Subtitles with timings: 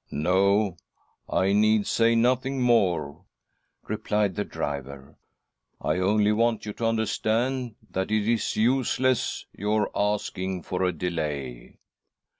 [0.10, 0.76] ''"No,
[1.30, 3.24] I need say nothing more,"
[3.84, 5.16] replied the driver."
[5.80, 10.82] I only want you to understand that it is useless your asking for.
[10.82, 11.78] a delay."